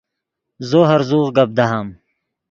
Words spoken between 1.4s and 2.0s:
دہام